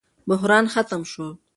بحران 0.29 0.65
ختم 0.73 1.01
شو. 1.11 1.27